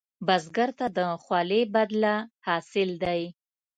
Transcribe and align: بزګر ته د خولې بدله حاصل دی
بزګر 0.25 0.69
ته 0.79 0.87
د 0.97 0.99
خولې 1.23 1.61
بدله 1.75 2.15
حاصل 2.45 2.89
دی 3.03 3.21